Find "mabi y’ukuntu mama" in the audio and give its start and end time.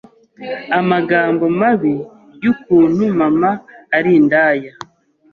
1.59-3.49